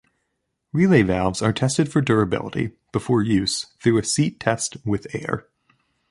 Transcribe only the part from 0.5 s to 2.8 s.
Relay valves are tested for durability